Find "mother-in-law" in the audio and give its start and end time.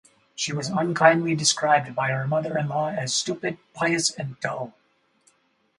2.27-2.89